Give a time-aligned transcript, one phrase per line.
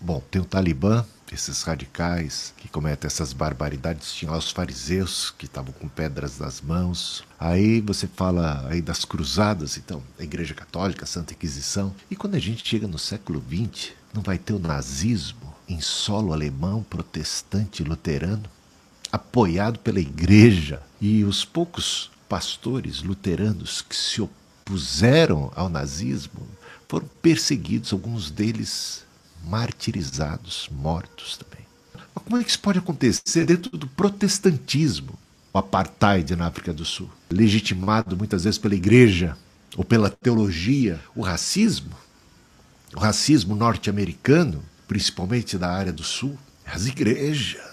[0.00, 5.46] Bom, tem o Talibã, esses radicais que cometem essas barbaridades, tinha lá os fariseus que
[5.46, 7.24] estavam com pedras nas mãos.
[7.38, 11.94] Aí você fala aí das cruzadas, então, a Igreja Católica, a Santa Inquisição.
[12.10, 16.32] E quando a gente chega no século XX, não vai ter o nazismo em solo
[16.32, 18.48] alemão, protestante, luterano,
[19.10, 20.82] apoiado pela Igreja.
[21.00, 26.46] E os poucos pastores luteranos que se opuseram ao nazismo
[26.88, 29.05] foram perseguidos, alguns deles
[29.46, 31.64] martirizados, mortos também.
[32.14, 35.18] Mas como é que isso pode acontecer dentro do protestantismo?
[35.52, 39.36] O apartheid na África do Sul, legitimado muitas vezes pela igreja
[39.76, 41.96] ou pela teologia, o racismo,
[42.94, 47.66] o racismo norte-americano, principalmente da área do sul, as igrejas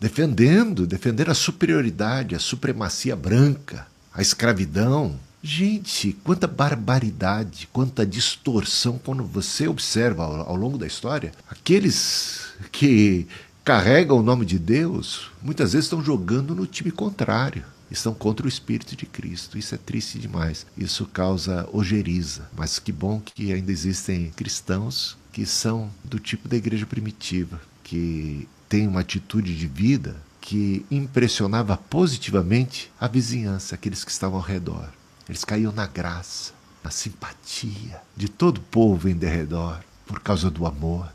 [0.00, 9.24] defendendo, defendendo a superioridade, a supremacia branca, a escravidão, Gente, quanta barbaridade, quanta distorção quando
[9.24, 11.32] você observa ao, ao, longo da história.
[11.48, 13.26] Aqueles que
[13.64, 17.64] carregam o nome de Deus muitas vezes estão jogando no time contrário.
[17.90, 19.58] Estão contra o Espírito de Cristo.
[19.58, 20.66] Isso é triste demais.
[20.76, 22.48] Isso causa ojeriza.
[22.56, 28.46] Mas que bom que ainda existem cristãos que são do tipo da igreja primitiva, que
[28.68, 34.88] têm uma atitude de vida que impressionava positivamente a vizinhança, aqueles que estavam ao redor.
[35.30, 40.66] Eles caíam na graça, na simpatia de todo o povo em derredor, por causa do
[40.66, 41.08] amor,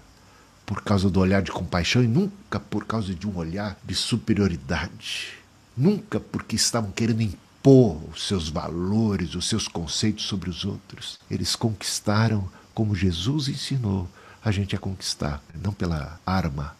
[0.65, 5.33] por causa do olhar de compaixão e nunca por causa de um olhar de superioridade.
[5.75, 11.19] Nunca porque estavam querendo impor os seus valores, os seus conceitos sobre os outros.
[11.29, 14.07] Eles conquistaram como Jesus ensinou
[14.41, 16.73] a gente a conquistar, não pela arma,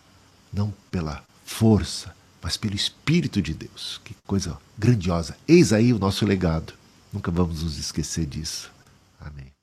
[0.54, 4.00] não pela força, mas pelo Espírito de Deus.
[4.06, 5.36] Que coisa grandiosa.
[5.46, 6.74] Eis aí o nosso legado.
[7.12, 8.72] Nunca vamos nos esquecer disso.
[9.20, 9.55] Amém.